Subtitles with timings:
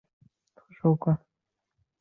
[0.03, 1.19] 海因里希五世。